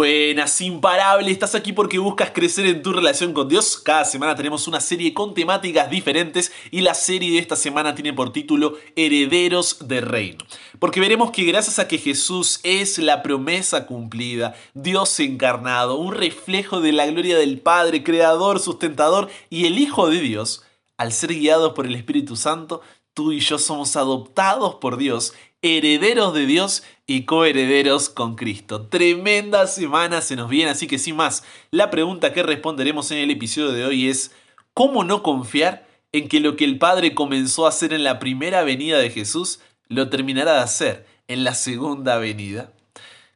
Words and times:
Buenas, 0.00 0.58
imparable, 0.62 1.30
estás 1.30 1.54
aquí 1.54 1.74
porque 1.74 1.98
buscas 1.98 2.30
crecer 2.30 2.64
en 2.64 2.82
tu 2.82 2.90
relación 2.90 3.34
con 3.34 3.50
Dios. 3.50 3.76
Cada 3.76 4.06
semana 4.06 4.34
tenemos 4.34 4.66
una 4.66 4.80
serie 4.80 5.12
con 5.12 5.34
temáticas 5.34 5.90
diferentes 5.90 6.52
y 6.70 6.80
la 6.80 6.94
serie 6.94 7.32
de 7.32 7.38
esta 7.38 7.54
semana 7.54 7.94
tiene 7.94 8.14
por 8.14 8.32
título 8.32 8.78
Herederos 8.96 9.86
de 9.86 10.00
Reino. 10.00 10.38
Porque 10.78 11.00
veremos 11.00 11.32
que 11.32 11.44
gracias 11.44 11.78
a 11.78 11.86
que 11.86 11.98
Jesús 11.98 12.60
es 12.62 12.96
la 12.96 13.22
promesa 13.22 13.84
cumplida, 13.84 14.54
Dios 14.72 15.20
encarnado, 15.20 15.96
un 15.96 16.14
reflejo 16.14 16.80
de 16.80 16.92
la 16.92 17.04
gloria 17.04 17.36
del 17.36 17.60
Padre, 17.60 18.02
Creador, 18.02 18.58
Sustentador 18.58 19.28
y 19.50 19.66
el 19.66 19.78
Hijo 19.78 20.08
de 20.08 20.22
Dios, 20.22 20.64
al 20.96 21.12
ser 21.12 21.34
guiados 21.34 21.74
por 21.74 21.84
el 21.84 21.94
Espíritu 21.94 22.36
Santo, 22.36 22.80
tú 23.12 23.32
y 23.32 23.40
yo 23.40 23.58
somos 23.58 23.96
adoptados 23.96 24.76
por 24.76 24.96
Dios 24.96 25.34
herederos 25.62 26.32
de 26.32 26.46
Dios 26.46 26.84
y 27.06 27.24
coherederos 27.24 28.08
con 28.08 28.34
Cristo. 28.34 28.86
Tremenda 28.86 29.66
semana 29.66 30.22
se 30.22 30.36
nos 30.36 30.48
viene, 30.48 30.70
así 30.70 30.86
que 30.86 30.98
sin 30.98 31.16
más, 31.16 31.44
la 31.70 31.90
pregunta 31.90 32.32
que 32.32 32.42
responderemos 32.42 33.10
en 33.10 33.18
el 33.18 33.30
episodio 33.30 33.72
de 33.72 33.84
hoy 33.84 34.08
es, 34.08 34.32
¿cómo 34.74 35.04
no 35.04 35.22
confiar 35.22 35.86
en 36.12 36.28
que 36.28 36.40
lo 36.40 36.56
que 36.56 36.64
el 36.64 36.78
Padre 36.78 37.14
comenzó 37.14 37.66
a 37.66 37.70
hacer 37.70 37.92
en 37.92 38.04
la 38.04 38.18
primera 38.18 38.62
venida 38.62 38.98
de 38.98 39.10
Jesús, 39.10 39.60
lo 39.88 40.08
terminará 40.08 40.54
de 40.54 40.60
hacer 40.60 41.06
en 41.28 41.44
la 41.44 41.54
segunda 41.54 42.16
venida? 42.16 42.72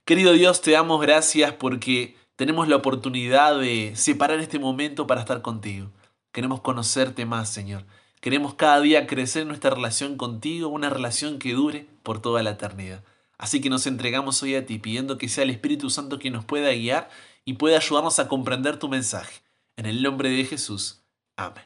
Querido 0.04 0.32
Dios, 0.32 0.60
te 0.60 0.72
damos 0.72 1.00
gracias 1.00 1.52
porque 1.52 2.16
tenemos 2.36 2.68
la 2.68 2.76
oportunidad 2.76 3.58
de 3.58 3.92
separar 3.96 4.40
este 4.40 4.58
momento 4.58 5.06
para 5.06 5.20
estar 5.20 5.42
contigo. 5.42 5.90
Queremos 6.32 6.60
conocerte 6.62 7.26
más, 7.26 7.48
Señor. 7.50 7.84
Queremos 8.20 8.54
cada 8.54 8.80
día 8.80 9.06
crecer 9.06 9.46
nuestra 9.46 9.70
relación 9.70 10.16
contigo, 10.16 10.68
una 10.68 10.90
relación 10.90 11.38
que 11.38 11.52
dure 11.52 11.93
por 12.04 12.22
toda 12.22 12.44
la 12.44 12.50
eternidad. 12.50 13.02
Así 13.36 13.60
que 13.60 13.68
nos 13.68 13.88
entregamos 13.88 14.40
hoy 14.44 14.54
a 14.54 14.64
ti 14.64 14.78
pidiendo 14.78 15.18
que 15.18 15.28
sea 15.28 15.42
el 15.42 15.50
Espíritu 15.50 15.90
Santo 15.90 16.20
quien 16.20 16.34
nos 16.34 16.44
pueda 16.44 16.70
guiar 16.70 17.10
y 17.44 17.54
pueda 17.54 17.78
ayudarnos 17.78 18.20
a 18.20 18.28
comprender 18.28 18.78
tu 18.78 18.88
mensaje. 18.88 19.42
En 19.76 19.86
el 19.86 20.02
nombre 20.02 20.28
de 20.28 20.44
Jesús. 20.44 21.02
Amén. 21.36 21.64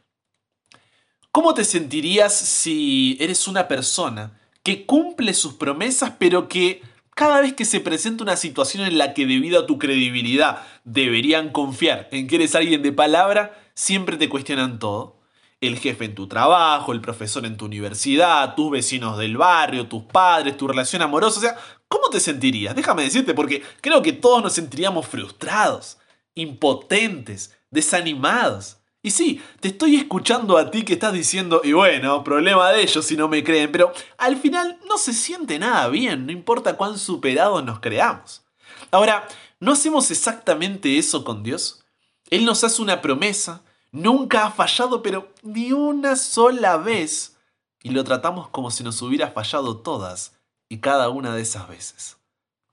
¿Cómo 1.30 1.52
te 1.52 1.64
sentirías 1.64 2.34
si 2.34 3.18
eres 3.20 3.46
una 3.46 3.68
persona 3.68 4.40
que 4.62 4.86
cumple 4.86 5.34
sus 5.34 5.54
promesas 5.54 6.14
pero 6.18 6.48
que 6.48 6.80
cada 7.14 7.40
vez 7.40 7.52
que 7.52 7.64
se 7.64 7.80
presenta 7.80 8.24
una 8.24 8.36
situación 8.36 8.86
en 8.86 8.96
la 8.96 9.12
que 9.12 9.26
debido 9.26 9.60
a 9.60 9.66
tu 9.66 9.78
credibilidad 9.78 10.66
deberían 10.84 11.50
confiar 11.50 12.08
en 12.12 12.28
que 12.28 12.36
eres 12.36 12.54
alguien 12.54 12.82
de 12.82 12.92
palabra, 12.92 13.60
siempre 13.74 14.16
te 14.16 14.28
cuestionan 14.28 14.78
todo? 14.78 15.17
El 15.60 15.78
jefe 15.78 16.04
en 16.04 16.14
tu 16.14 16.28
trabajo, 16.28 16.92
el 16.92 17.00
profesor 17.00 17.44
en 17.44 17.56
tu 17.56 17.64
universidad, 17.64 18.54
tus 18.54 18.70
vecinos 18.70 19.18
del 19.18 19.36
barrio, 19.36 19.88
tus 19.88 20.04
padres, 20.04 20.56
tu 20.56 20.68
relación 20.68 21.02
amorosa. 21.02 21.38
O 21.38 21.42
sea, 21.42 21.56
¿cómo 21.88 22.08
te 22.10 22.20
sentirías? 22.20 22.76
Déjame 22.76 23.02
decirte, 23.02 23.34
porque 23.34 23.62
creo 23.80 24.02
que 24.02 24.12
todos 24.12 24.42
nos 24.42 24.52
sentiríamos 24.52 25.06
frustrados, 25.06 25.98
impotentes, 26.34 27.56
desanimados. 27.70 28.78
Y 29.02 29.10
sí, 29.10 29.42
te 29.60 29.68
estoy 29.68 29.96
escuchando 29.96 30.58
a 30.58 30.70
ti 30.70 30.82
que 30.82 30.94
estás 30.94 31.12
diciendo, 31.12 31.60
y 31.64 31.72
bueno, 31.72 32.24
problema 32.24 32.70
de 32.72 32.82
ellos 32.82 33.04
si 33.04 33.16
no 33.16 33.28
me 33.28 33.44
creen, 33.44 33.70
pero 33.70 33.92
al 34.16 34.36
final 34.36 34.78
no 34.88 34.98
se 34.98 35.12
siente 35.12 35.58
nada 35.58 35.88
bien, 35.88 36.26
no 36.26 36.32
importa 36.32 36.76
cuán 36.76 36.98
superados 36.98 37.64
nos 37.64 37.80
creamos. 37.80 38.42
Ahora, 38.90 39.26
¿no 39.60 39.72
hacemos 39.72 40.10
exactamente 40.10 40.98
eso 40.98 41.24
con 41.24 41.42
Dios? 41.42 41.84
Él 42.30 42.44
nos 42.44 42.64
hace 42.64 42.82
una 42.82 43.00
promesa, 43.00 43.62
Nunca 43.90 44.44
ha 44.44 44.50
fallado, 44.50 45.02
pero 45.02 45.32
ni 45.42 45.72
una 45.72 46.16
sola 46.16 46.76
vez. 46.76 47.36
Y 47.82 47.90
lo 47.90 48.04
tratamos 48.04 48.48
como 48.48 48.70
si 48.70 48.84
nos 48.84 49.00
hubiera 49.00 49.30
fallado 49.30 49.78
todas 49.78 50.32
y 50.68 50.78
cada 50.78 51.08
una 51.08 51.34
de 51.34 51.42
esas 51.42 51.68
veces. 51.68 52.18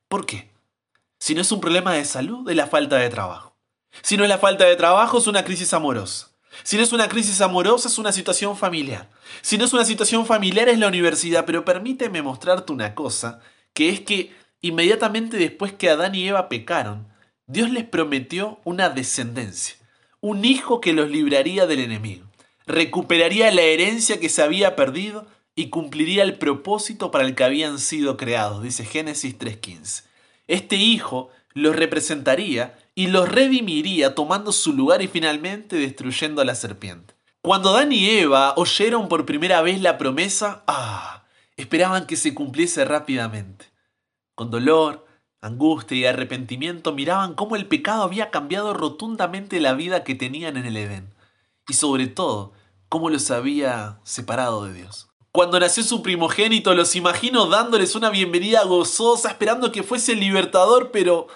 ¿Por 0.09 0.25
qué? 0.25 0.51
Si 1.19 1.33
no 1.33 1.41
es 1.41 1.51
un 1.51 1.61
problema 1.61 1.93
de 1.93 2.05
salud, 2.05 2.49
es 2.49 2.55
la 2.55 2.67
falta 2.67 2.97
de 2.97 3.09
trabajo. 3.09 3.55
Si 4.01 4.17
no 4.17 4.23
es 4.23 4.29
la 4.29 4.39
falta 4.39 4.65
de 4.65 4.75
trabajo, 4.75 5.17
es 5.17 5.27
una 5.27 5.45
crisis 5.45 5.73
amorosa. 5.73 6.31
Si 6.63 6.77
no 6.77 6.83
es 6.83 6.91
una 6.91 7.07
crisis 7.07 7.39
amorosa, 7.41 7.87
es 7.87 7.97
una 7.97 8.11
situación 8.11 8.57
familiar. 8.57 9.09
Si 9.41 9.57
no 9.57 9.65
es 9.65 9.73
una 9.73 9.85
situación 9.85 10.25
familiar, 10.25 10.67
es 10.67 10.79
la 10.79 10.87
universidad. 10.87 11.45
Pero 11.45 11.63
permíteme 11.63 12.21
mostrarte 12.21 12.73
una 12.73 12.93
cosa, 12.93 13.39
que 13.73 13.89
es 13.89 14.01
que 14.01 14.35
inmediatamente 14.59 15.37
después 15.37 15.71
que 15.73 15.89
Adán 15.89 16.15
y 16.15 16.27
Eva 16.27 16.49
pecaron, 16.49 17.07
Dios 17.47 17.69
les 17.69 17.85
prometió 17.85 18.59
una 18.65 18.89
descendencia 18.89 19.77
un 20.25 20.43
hijo 20.43 20.81
que 20.81 20.91
los 20.91 21.11
libraría 21.11 21.67
del 21.67 21.81
enemigo, 21.81 22.25
recuperaría 22.65 23.51
la 23.51 23.61
herencia 23.61 24.19
que 24.19 24.27
se 24.27 24.41
había 24.41 24.75
perdido 24.75 25.27
y 25.53 25.69
cumpliría 25.69 26.23
el 26.23 26.39
propósito 26.39 27.11
para 27.11 27.25
el 27.25 27.35
que 27.35 27.43
habían 27.43 27.77
sido 27.77 28.17
creados, 28.17 28.63
dice 28.63 28.85
Génesis 28.85 29.37
3.15. 29.37 30.03
Este 30.47 30.77
hijo 30.77 31.29
los 31.53 31.75
representaría 31.75 32.75
y 32.95 33.05
los 33.05 33.29
redimiría 33.29 34.15
tomando 34.15 34.51
su 34.51 34.73
lugar 34.73 35.03
y 35.03 35.07
finalmente 35.07 35.75
destruyendo 35.75 36.41
a 36.41 36.45
la 36.45 36.55
serpiente. 36.55 37.13
Cuando 37.43 37.69
Adán 37.69 37.91
y 37.91 38.09
Eva 38.09 38.55
oyeron 38.57 39.07
por 39.07 39.27
primera 39.27 39.61
vez 39.61 39.79
la 39.79 39.99
promesa, 39.99 40.63
ah, 40.65 41.25
esperaban 41.55 42.07
que 42.07 42.15
se 42.15 42.33
cumpliese 42.33 42.83
rápidamente. 42.83 43.65
Con 44.33 44.49
dolor, 44.49 45.04
angustia 45.41 45.97
y 45.97 46.05
arrepentimiento 46.05 46.93
miraban 46.93 47.35
cómo 47.35 47.55
el 47.55 47.67
pecado 47.67 48.03
había 48.03 48.31
cambiado 48.31 48.73
rotundamente 48.73 49.59
la 49.59 49.73
vida 49.73 50.03
que 50.03 50.15
tenían 50.15 50.57
en 50.57 50.65
el 50.65 50.77
Edén, 50.77 51.13
y 51.67 51.73
sobre 51.73 52.07
todo, 52.07 52.53
cómo 52.89 53.09
los 53.09 53.31
había 53.31 53.99
separado 54.03 54.65
de 54.65 54.73
Dios. 54.73 55.09
Cuando 55.31 55.59
nació 55.59 55.83
su 55.83 56.01
primogénito, 56.01 56.73
los 56.73 56.95
imagino 56.95 57.47
dándoles 57.47 57.95
una 57.95 58.09
bienvenida 58.09 58.63
gozosa, 58.63 59.29
esperando 59.29 59.71
que 59.71 59.83
fuese 59.83 60.13
el 60.13 60.21
libertador, 60.21 60.91
pero 60.91 61.27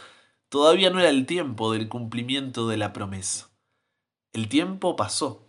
todavía 0.47 0.89
no 0.89 0.99
era 0.99 1.09
el 1.09 1.25
tiempo 1.25 1.73
del 1.73 1.89
cumplimiento 1.89 2.67
de 2.67 2.77
la 2.77 2.93
promesa. 2.93 3.49
El 4.31 4.47
tiempo 4.47 4.95
pasó. 4.95 5.45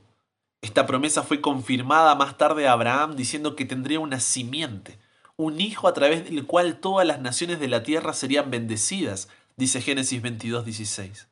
Esta 0.63 0.87
promesa 0.87 1.23
fue 1.23 1.41
confirmada 1.41 2.15
más 2.15 2.37
tarde 2.37 2.67
a 2.67 2.73
Abraham 2.73 3.17
diciendo 3.17 3.57
que 3.57 3.65
tendría 3.65 4.01
una 4.01 4.21
simiente, 4.21 4.99
un 5.45 5.61
hijo 5.61 5.89
a 5.89 5.95
través 5.95 6.29
del 6.29 6.47
cual 6.47 6.81
todas 6.81 7.07
las 7.07 7.21
naciones 7.21 7.61
de 7.61 7.69
la 7.69 7.83
tierra 7.83 8.13
serían 8.13 8.51
bendecidas, 8.51 9.29
dice 9.57 9.81
Génesis 9.81 10.21
22, 10.21 10.65
16. 10.65 11.29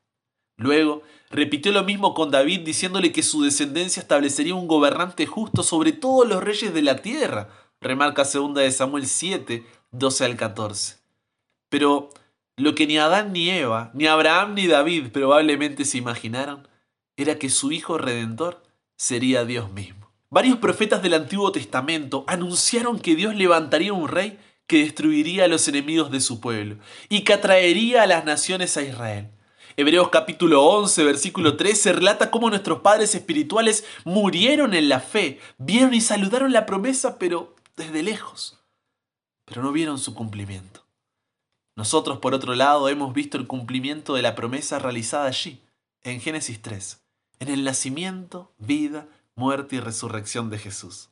Luego, 0.56 1.02
repitió 1.30 1.72
lo 1.72 1.84
mismo 1.84 2.14
con 2.14 2.30
David 2.30 2.60
diciéndole 2.60 3.12
que 3.12 3.22
su 3.22 3.42
descendencia 3.42 4.00
establecería 4.00 4.54
un 4.54 4.66
gobernante 4.66 5.26
justo 5.26 5.62
sobre 5.62 5.92
todos 5.92 6.26
los 6.26 6.42
reyes 6.42 6.72
de 6.72 6.82
la 6.82 6.96
tierra, 6.96 7.50
remarca 7.80 8.24
2 8.24 8.54
de 8.54 8.70
Samuel 8.70 9.06
7, 9.06 9.64
12 9.92 10.24
al 10.24 10.36
14. 10.36 10.96
Pero 11.68 12.10
lo 12.56 12.74
que 12.74 12.86
ni 12.86 12.98
Adán 12.98 13.32
ni 13.32 13.50
Eva, 13.50 13.90
ni 13.94 14.06
Abraham 14.06 14.54
ni 14.54 14.66
David 14.66 15.12
probablemente 15.12 15.84
se 15.84 15.98
imaginaron, 15.98 16.66
era 17.16 17.38
que 17.38 17.50
su 17.50 17.72
hijo 17.72 17.98
redentor 17.98 18.62
sería 18.96 19.44
Dios 19.44 19.70
mismo. 19.70 19.97
Varios 20.30 20.58
profetas 20.58 21.02
del 21.02 21.14
Antiguo 21.14 21.52
Testamento 21.52 22.24
anunciaron 22.26 22.98
que 22.98 23.14
Dios 23.14 23.34
levantaría 23.34 23.94
un 23.94 24.08
rey 24.08 24.38
que 24.66 24.80
destruiría 24.80 25.44
a 25.44 25.48
los 25.48 25.66
enemigos 25.68 26.10
de 26.10 26.20
su 26.20 26.38
pueblo 26.38 26.76
y 27.08 27.24
que 27.24 27.32
atraería 27.32 28.02
a 28.02 28.06
las 28.06 28.26
naciones 28.26 28.76
a 28.76 28.82
Israel. 28.82 29.30
Hebreos 29.78 30.10
capítulo 30.10 30.64
11, 30.64 31.02
versículo 31.04 31.56
13 31.56 31.94
relata 31.94 32.30
cómo 32.30 32.50
nuestros 32.50 32.80
padres 32.80 33.14
espirituales 33.14 33.86
murieron 34.04 34.74
en 34.74 34.90
la 34.90 35.00
fe, 35.00 35.40
vieron 35.56 35.94
y 35.94 36.02
saludaron 36.02 36.52
la 36.52 36.66
promesa, 36.66 37.18
pero 37.18 37.56
desde 37.76 38.02
lejos, 38.02 38.62
pero 39.46 39.62
no 39.62 39.72
vieron 39.72 39.98
su 39.98 40.14
cumplimiento. 40.14 40.84
Nosotros, 41.74 42.18
por 42.18 42.34
otro 42.34 42.54
lado, 42.54 42.90
hemos 42.90 43.14
visto 43.14 43.38
el 43.38 43.46
cumplimiento 43.46 44.14
de 44.14 44.22
la 44.22 44.34
promesa 44.34 44.78
realizada 44.78 45.28
allí, 45.28 45.62
en 46.02 46.20
Génesis 46.20 46.60
3, 46.60 47.00
en 47.38 47.48
el 47.48 47.64
nacimiento, 47.64 48.52
vida 48.58 49.06
muerte 49.38 49.76
y 49.76 49.80
resurrección 49.80 50.50
de 50.50 50.58
Jesús. 50.58 51.10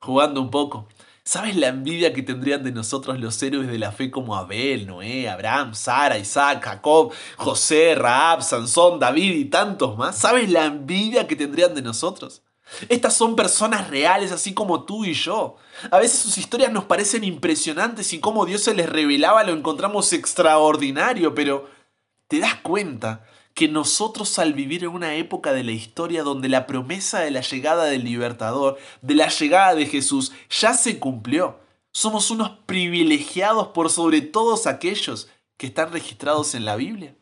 Jugando 0.00 0.40
un 0.40 0.50
poco, 0.50 0.88
¿sabes 1.22 1.54
la 1.56 1.68
envidia 1.68 2.12
que 2.12 2.22
tendrían 2.22 2.64
de 2.64 2.72
nosotros 2.72 3.20
los 3.20 3.40
héroes 3.40 3.68
de 3.68 3.78
la 3.78 3.92
fe 3.92 4.10
como 4.10 4.36
Abel, 4.36 4.86
Noé, 4.86 5.28
Abraham, 5.28 5.74
Sara, 5.74 6.18
Isaac, 6.18 6.62
Jacob, 6.64 7.12
José, 7.36 7.94
Raab, 7.94 8.42
Sansón, 8.42 8.98
David 8.98 9.34
y 9.34 9.44
tantos 9.44 9.96
más? 9.96 10.18
¿Sabes 10.18 10.50
la 10.50 10.66
envidia 10.66 11.28
que 11.28 11.36
tendrían 11.36 11.74
de 11.74 11.82
nosotros? 11.82 12.42
Estas 12.88 13.14
son 13.14 13.36
personas 13.36 13.88
reales, 13.88 14.32
así 14.32 14.54
como 14.54 14.84
tú 14.84 15.04
y 15.04 15.14
yo. 15.14 15.56
A 15.90 15.98
veces 15.98 16.18
sus 16.18 16.38
historias 16.38 16.72
nos 16.72 16.84
parecen 16.84 17.22
impresionantes 17.22 18.12
y 18.12 18.20
cómo 18.20 18.44
Dios 18.44 18.62
se 18.62 18.74
les 18.74 18.88
revelaba 18.88 19.44
lo 19.44 19.52
encontramos 19.52 20.12
extraordinario, 20.12 21.34
pero 21.34 21.68
¿te 22.28 22.40
das 22.40 22.56
cuenta 22.56 23.24
que 23.54 23.68
nosotros 23.68 24.38
al 24.38 24.54
vivir 24.54 24.84
en 24.84 24.90
una 24.90 25.14
época 25.14 25.52
de 25.52 25.64
la 25.64 25.72
historia 25.72 26.22
donde 26.22 26.48
la 26.48 26.66
promesa 26.66 27.20
de 27.20 27.30
la 27.30 27.42
llegada 27.42 27.84
del 27.84 28.04
libertador, 28.04 28.78
de 29.02 29.14
la 29.14 29.28
llegada 29.28 29.74
de 29.74 29.86
Jesús, 29.86 30.32
ya 30.48 30.74
se 30.74 30.98
cumplió, 30.98 31.60
somos 31.92 32.30
unos 32.30 32.50
privilegiados 32.66 33.68
por 33.68 33.90
sobre 33.90 34.22
todos 34.22 34.66
aquellos 34.66 35.28
que 35.58 35.66
están 35.66 35.92
registrados 35.92 36.54
en 36.54 36.64
la 36.64 36.76
Biblia. 36.76 37.14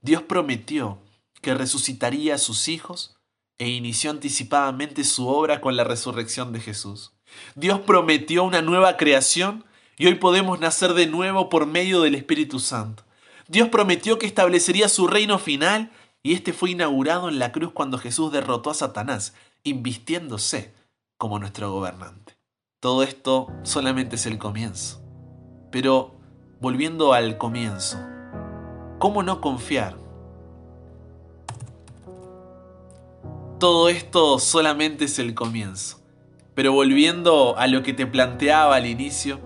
Dios 0.00 0.22
prometió 0.22 0.98
que 1.40 1.54
resucitaría 1.54 2.36
a 2.36 2.38
sus 2.38 2.68
hijos 2.68 3.16
e 3.58 3.68
inició 3.68 4.10
anticipadamente 4.10 5.04
su 5.04 5.28
obra 5.28 5.60
con 5.60 5.76
la 5.76 5.84
resurrección 5.84 6.52
de 6.52 6.60
Jesús. 6.60 7.12
Dios 7.54 7.80
prometió 7.80 8.44
una 8.44 8.62
nueva 8.62 8.96
creación 8.96 9.64
y 9.98 10.06
hoy 10.06 10.14
podemos 10.14 10.60
nacer 10.60 10.94
de 10.94 11.06
nuevo 11.06 11.48
por 11.48 11.66
medio 11.66 12.00
del 12.00 12.14
Espíritu 12.14 12.60
Santo. 12.60 13.04
Dios 13.48 13.68
prometió 13.68 14.18
que 14.18 14.26
establecería 14.26 14.88
su 14.88 15.06
reino 15.06 15.38
final 15.38 15.90
y 16.22 16.34
este 16.34 16.52
fue 16.52 16.70
inaugurado 16.70 17.28
en 17.28 17.38
la 17.38 17.52
cruz 17.52 17.72
cuando 17.72 17.98
Jesús 17.98 18.32
derrotó 18.32 18.70
a 18.70 18.74
Satanás, 18.74 19.34
invistiéndose 19.64 20.72
como 21.18 21.38
nuestro 21.38 21.72
gobernante. 21.72 22.36
Todo 22.80 23.02
esto 23.02 23.48
solamente 23.62 24.16
es 24.16 24.26
el 24.26 24.38
comienzo. 24.38 25.00
Pero 25.70 26.14
volviendo 26.60 27.12
al 27.12 27.38
comienzo, 27.38 27.98
¿cómo 28.98 29.22
no 29.22 29.40
confiar? 29.40 29.96
Todo 33.58 33.88
esto 33.88 34.38
solamente 34.38 35.04
es 35.04 35.18
el 35.18 35.34
comienzo. 35.34 36.00
Pero 36.54 36.72
volviendo 36.72 37.56
a 37.56 37.66
lo 37.66 37.82
que 37.82 37.94
te 37.94 38.06
planteaba 38.06 38.76
al 38.76 38.86
inicio, 38.86 39.40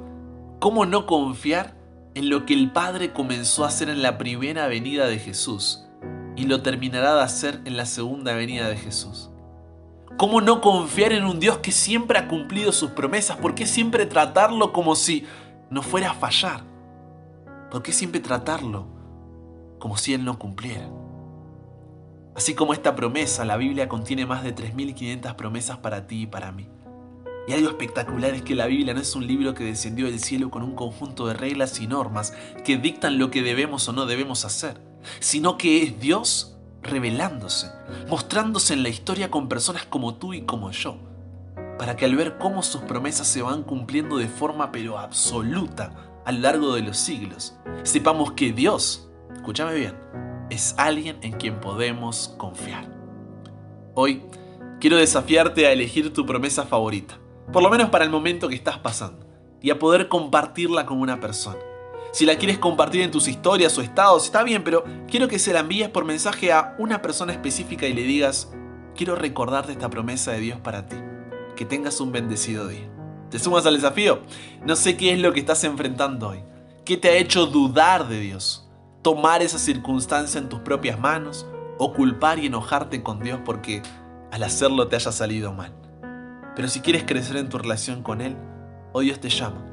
¿cómo 0.58 0.87
no 0.87 1.06
confiar 1.06 1.75
en 2.16 2.30
lo 2.30 2.46
que 2.46 2.54
el 2.54 2.72
Padre 2.72 3.12
comenzó 3.12 3.62
a 3.62 3.68
hacer 3.68 3.90
en 3.90 4.00
la 4.00 4.16
primera 4.16 4.68
venida 4.68 5.06
de 5.06 5.18
Jesús 5.18 5.84
y 6.34 6.46
lo 6.46 6.62
terminará 6.62 7.14
de 7.14 7.20
hacer 7.20 7.60
en 7.66 7.76
la 7.76 7.84
segunda 7.84 8.32
venida 8.32 8.70
de 8.70 8.78
Jesús? 8.78 9.30
¿Cómo 10.16 10.40
no 10.40 10.62
confiar 10.62 11.12
en 11.12 11.24
un 11.24 11.40
Dios 11.40 11.58
que 11.58 11.72
siempre 11.72 12.18
ha 12.18 12.26
cumplido 12.26 12.72
sus 12.72 12.92
promesas? 12.92 13.36
¿Por 13.36 13.54
qué 13.54 13.66
siempre 13.66 14.06
tratarlo 14.06 14.72
como 14.72 14.96
si 14.96 15.26
no 15.68 15.82
fuera 15.82 16.12
a 16.12 16.14
fallar? 16.14 16.62
¿Por 17.70 17.82
qué 17.82 17.92
siempre 17.92 18.18
tratarlo 18.20 18.86
como 19.78 19.98
si 19.98 20.14
Él 20.14 20.24
no 20.24 20.38
cumpliera? 20.38 20.88
Así 22.34 22.54
como 22.54 22.72
esta 22.72 22.96
promesa, 22.96 23.44
la 23.44 23.58
Biblia 23.58 23.90
contiene 23.90 24.24
más 24.24 24.42
de 24.42 24.54
3.500 24.54 25.36
promesas 25.36 25.76
para 25.76 26.06
ti 26.06 26.22
y 26.22 26.26
para 26.26 26.50
mí. 26.50 26.66
Y 27.46 27.52
algo 27.52 27.69
espectacular 27.69 28.34
es 28.34 28.43
que 28.43 28.56
la 28.56 28.66
Biblia 28.66 28.93
no 28.93 29.00
es 29.00 29.14
un 29.14 29.26
libro 29.26 29.54
que 29.54 29.64
descendió 29.64 30.06
del 30.06 30.19
cielo 30.19 30.50
con 30.50 30.64
un 30.64 30.75
conjunto 30.75 31.28
de 31.28 31.34
reglas 31.34 31.81
y 31.81 31.87
normas 31.87 32.34
que 32.64 32.76
dictan 32.76 33.19
lo 33.19 33.31
que 33.31 33.43
debemos 33.43 33.88
o 33.88 33.93
no 33.93 34.06
debemos 34.06 34.44
hacer, 34.44 34.81
sino 35.20 35.56
que 35.56 35.82
es 35.82 36.00
Dios 36.00 36.56
revelándose, 36.82 37.70
mostrándose 38.08 38.75
en 38.75 38.82
la 38.82 38.88
historia 38.88 39.31
con 39.31 39.48
personas 39.48 39.87
como 39.87 40.16
tú 40.16 40.34
y 40.34 40.43
como 40.43 40.72
yo, 40.72 40.98
para 41.78 41.94
que 41.94 42.04
al 42.04 42.16
ver 42.16 42.37
cómo 42.38 42.64
sus 42.64 42.82
promesas 42.82 43.28
se 43.28 43.43
van 43.43 43.62
cumpliendo 43.62 44.16
de 44.16 44.28
forma 44.28 44.72
pero 44.72 44.99
absoluta 44.99 46.22
a 46.25 46.32
lo 46.32 46.40
largo 46.40 46.75
de 46.75 46.82
los 46.82 46.96
siglos, 46.96 47.54
sepamos 47.84 48.32
que 48.32 48.52
Dios, 48.52 49.08
escúchame 49.32 49.75
bien, 49.75 49.94
es 50.50 50.75
alguien 50.78 51.19
en 51.22 51.32
quien 51.34 51.60
podemos 51.60 52.34
confiar. 52.38 52.88
Hoy 53.94 54.22
quiero 54.81 54.96
desafiarte 54.96 55.66
a 55.66 55.72
elegir 55.72 56.12
tu 56.12 56.26
promesa 56.26 56.64
favorita 56.64 57.19
por 57.52 57.62
lo 57.62 57.70
menos 57.70 57.90
para 57.90 58.04
el 58.04 58.10
momento 58.10 58.48
que 58.48 58.54
estás 58.54 58.78
pasando, 58.78 59.26
y 59.60 59.70
a 59.70 59.78
poder 59.78 60.08
compartirla 60.08 60.87
con 60.87 61.00
una 61.00 61.20
persona. 61.20 61.58
Si 62.12 62.25
la 62.25 62.37
quieres 62.37 62.58
compartir 62.58 63.02
en 63.02 63.10
tus 63.10 63.28
historias 63.28 63.76
o 63.76 63.82
estados, 63.82 64.25
está 64.25 64.43
bien, 64.43 64.64
pero 64.64 64.84
quiero 65.06 65.28
que 65.28 65.38
se 65.38 65.52
la 65.52 65.60
envíes 65.60 65.90
por 65.90 66.04
mensaje 66.04 66.50
a 66.52 66.75
una 66.78 67.02
persona 67.02 67.32
específica 67.32 67.87
y 67.87 67.93
le 67.93 68.04
digas, 68.04 68.50
quiero 68.94 69.16
recordarte 69.16 69.72
esta 69.72 69.90
promesa 69.90 70.32
de 70.32 70.40
Dios 70.40 70.58
para 70.60 70.87
ti. 70.87 70.96
Que 71.56 71.66
tengas 71.66 72.00
un 72.00 72.12
bendecido 72.12 72.69
día. 72.69 72.88
¿Te 73.31 73.38
sumas 73.38 73.66
al 73.66 73.75
desafío? 73.75 74.20
No 74.64 74.76
sé 74.76 74.96
qué 74.96 75.12
es 75.12 75.19
lo 75.19 75.32
que 75.32 75.40
estás 75.40 75.62
enfrentando 75.64 76.28
hoy. 76.28 76.42
¿Qué 76.84 76.96
te 76.96 77.08
ha 77.08 77.16
hecho 77.16 77.46
dudar 77.46 78.08
de 78.08 78.20
Dios? 78.20 78.69
Tomar 79.02 79.42
esa 79.42 79.58
circunstancia 79.58 80.38
en 80.38 80.49
tus 80.49 80.60
propias 80.60 80.99
manos 80.99 81.46
o 81.78 81.92
culpar 81.92 82.38
y 82.38 82.46
enojarte 82.46 83.02
con 83.02 83.20
Dios 83.20 83.40
porque 83.44 83.82
al 84.31 84.42
hacerlo 84.42 84.88
te 84.88 84.96
haya 84.96 85.12
salido 85.12 85.52
mal. 85.52 85.75
Pero 86.56 86.68
si 86.68 86.80
quieres 86.80 87.04
crecer 87.04 87.36
en 87.36 87.50
tu 87.50 87.58
relación 87.58 88.02
con 88.02 88.22
Él, 88.22 88.36
hoy 88.94 89.06
Dios 89.06 89.20
te 89.20 89.28
llama. 89.28 89.64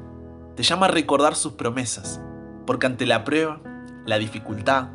Te 0.54 0.62
llama 0.62 0.86
a 0.86 0.90
recordar 0.90 1.34
sus 1.34 1.54
promesas, 1.54 2.20
porque 2.66 2.86
ante 2.86 3.06
la 3.06 3.24
prueba, 3.24 3.60
la 4.06 4.18
dificultad, 4.18 4.90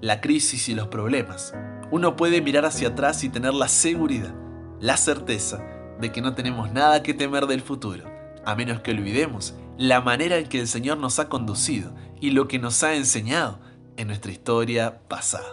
la 0.00 0.20
crisis 0.20 0.68
y 0.68 0.74
los 0.74 0.86
problemas, 0.86 1.52
uno 1.90 2.16
puede 2.16 2.40
mirar 2.40 2.64
hacia 2.64 2.88
atrás 2.88 3.24
y 3.24 3.28
tener 3.28 3.54
la 3.54 3.68
seguridad, 3.68 4.34
la 4.80 4.96
certeza 4.96 5.62
de 6.00 6.12
que 6.12 6.22
no 6.22 6.34
tenemos 6.34 6.72
nada 6.72 7.02
que 7.02 7.12
temer 7.12 7.46
del 7.46 7.60
futuro, 7.60 8.04
a 8.44 8.54
menos 8.54 8.80
que 8.80 8.92
olvidemos 8.92 9.54
la 9.76 10.00
manera 10.00 10.38
en 10.38 10.48
que 10.48 10.60
el 10.60 10.68
Señor 10.68 10.98
nos 10.98 11.18
ha 11.18 11.28
conducido 11.28 11.92
y 12.20 12.30
lo 12.30 12.46
que 12.46 12.58
nos 12.58 12.82
ha 12.84 12.94
enseñado 12.94 13.58
en 13.96 14.06
nuestra 14.06 14.30
historia 14.30 15.00
pasada. 15.08 15.48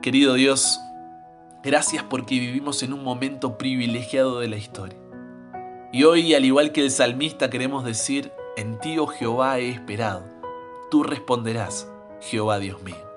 Querido 0.00 0.34
Dios, 0.34 0.80
Gracias 1.64 2.02
porque 2.02 2.38
vivimos 2.38 2.82
en 2.82 2.92
un 2.92 3.02
momento 3.02 3.56
privilegiado 3.56 4.38
de 4.38 4.48
la 4.48 4.56
historia. 4.56 4.98
Y 5.94 6.04
hoy, 6.04 6.34
al 6.34 6.44
igual 6.44 6.72
que 6.72 6.82
el 6.82 6.90
salmista, 6.90 7.48
queremos 7.48 7.86
decir, 7.86 8.32
en 8.58 8.78
ti, 8.80 8.98
oh 8.98 9.06
Jehová, 9.06 9.58
he 9.58 9.70
esperado. 9.70 10.24
Tú 10.90 11.04
responderás, 11.04 11.90
Jehová 12.20 12.58
Dios 12.58 12.82
mío. 12.82 13.10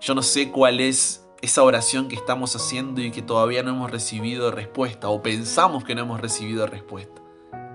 Yo 0.00 0.14
no 0.14 0.22
sé 0.22 0.50
cuál 0.50 0.80
es 0.80 1.28
esa 1.42 1.62
oración 1.62 2.08
que 2.08 2.16
estamos 2.16 2.56
haciendo 2.56 3.02
y 3.02 3.10
que 3.10 3.20
todavía 3.20 3.62
no 3.62 3.72
hemos 3.72 3.90
recibido 3.90 4.50
respuesta 4.50 5.10
o 5.10 5.22
pensamos 5.22 5.84
que 5.84 5.94
no 5.94 6.00
hemos 6.00 6.22
recibido 6.22 6.66
respuesta. 6.66 7.20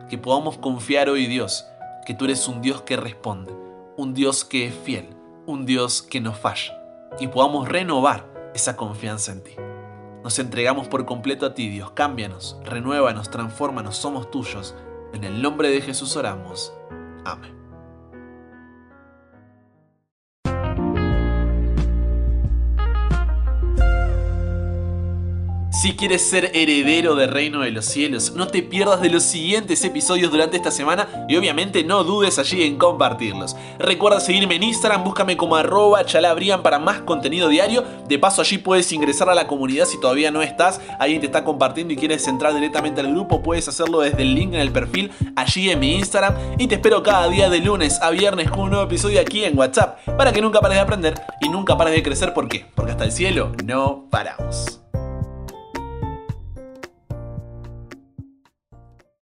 Que 0.10 0.18
podamos 0.18 0.58
confiar 0.58 1.08
hoy, 1.08 1.28
Dios, 1.28 1.68
que 2.08 2.16
tú 2.16 2.26
eres 2.26 2.48
un 2.48 2.64
Dios 2.64 2.82
que 2.82 2.98
responde, 2.98 3.54
un 3.96 4.16
Dios 4.16 4.44
que 4.44 4.66
es 4.66 4.74
fiel, 4.74 5.16
un 5.46 5.68
Dios 5.68 6.02
que 6.02 6.20
no 6.20 6.34
falla 6.34 6.80
y 7.20 7.28
podamos 7.28 7.70
renovar 7.70 8.26
esa 8.56 8.76
confianza 8.76 9.32
en 9.34 9.44
ti. 9.44 9.52
Nos 10.24 10.40
entregamos 10.40 10.88
por 10.88 11.06
completo 11.06 11.46
a 11.46 11.54
ti, 11.54 11.70
Dios. 11.70 11.92
Cámbianos, 11.92 12.58
renuévanos, 12.64 13.30
transfórmanos, 13.30 13.98
somos 13.98 14.32
tuyos. 14.32 14.74
En 15.14 15.24
el 15.26 15.42
nombre 15.42 15.70
de 15.70 15.82
Jesús 15.82 16.16
oramos. 16.16 16.74
Amén. 17.26 17.63
Si 25.84 25.98
quieres 25.98 26.22
ser 26.26 26.52
heredero 26.54 27.14
del 27.16 27.30
reino 27.30 27.60
de 27.60 27.72
los 27.72 27.84
cielos, 27.84 28.32
no 28.38 28.48
te 28.48 28.64
pierdas 28.64 29.02
de 29.02 29.10
los 29.10 29.22
siguientes 29.22 29.84
episodios 29.84 30.32
durante 30.32 30.56
esta 30.56 30.72
semana 30.72 31.26
y 31.28 31.36
obviamente 31.36 31.84
no 31.84 32.06
dudes 32.06 32.40
allí 32.40 32.64
en 32.64 32.78
compartirlos. 32.78 33.58
Recuerda 33.80 34.22
seguirme 34.22 34.56
en 34.56 34.64
Instagram, 34.64 35.04
búscame 35.04 35.36
como 35.36 35.58
arroba 35.58 36.06
chalabrian 36.06 36.64
para 36.64 36.80
más 36.80 37.02
contenido 37.02 37.50
diario. 37.50 37.84
De 38.08 38.18
paso 38.18 38.40
allí 38.40 38.60
puedes 38.60 38.94
ingresar 38.94 39.30
a 39.30 39.36
la 39.36 39.46
comunidad 39.46 39.84
si 39.84 40.00
todavía 40.00 40.32
no 40.32 40.42
estás, 40.42 40.80
alguien 41.02 41.20
te 41.20 41.26
está 41.26 41.44
compartiendo 41.44 41.94
y 41.94 41.98
quieres 41.98 42.26
entrar 42.30 42.54
directamente 42.54 43.02
al 43.02 43.12
grupo, 43.12 43.44
puedes 43.44 43.68
hacerlo 43.68 44.00
desde 44.00 44.22
el 44.22 44.36
link 44.36 44.54
en 44.54 44.62
el 44.62 44.72
perfil 44.72 45.12
allí 45.36 45.70
en 45.70 45.82
mi 45.82 45.96
Instagram 45.96 46.34
y 46.60 46.68
te 46.68 46.76
espero 46.76 47.04
cada 47.04 47.28
día 47.28 47.50
de 47.50 47.60
lunes 47.60 48.00
a 48.02 48.10
viernes 48.10 48.50
con 48.50 48.62
un 48.62 48.70
nuevo 48.70 48.86
episodio 48.86 49.20
aquí 49.20 49.44
en 49.44 49.60
WhatsApp 49.60 50.00
para 50.16 50.32
que 50.32 50.42
nunca 50.42 50.62
pares 50.62 50.78
de 50.78 50.82
aprender 50.82 51.22
y 51.42 51.50
nunca 51.50 51.78
pares 51.78 51.94
de 51.94 52.04
crecer. 52.04 52.34
¿Por 52.34 52.48
qué? 52.48 52.68
Porque 52.74 52.94
hasta 52.94 53.04
el 53.04 53.12
cielo 53.12 53.52
no 53.66 54.08
paramos. 54.10 54.83